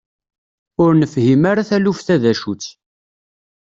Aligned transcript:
Ur 0.83 0.91
nefhim 0.99 1.43
ara 1.51 1.67
taluft-a 1.69 2.15
d 2.21 2.23
acu-tt. 2.31 2.71